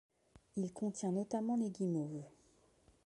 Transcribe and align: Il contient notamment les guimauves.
Il 0.55 0.73
contient 0.73 1.11
notamment 1.11 1.57
les 1.57 1.69
guimauves. 1.69 2.23